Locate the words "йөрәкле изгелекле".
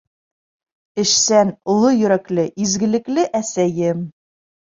1.99-3.27